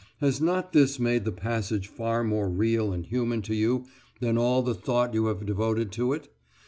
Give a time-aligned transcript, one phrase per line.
[0.19, 3.85] Has not this made the passage far more real and human to you
[4.19, 6.27] than all the thought you have devoted to it?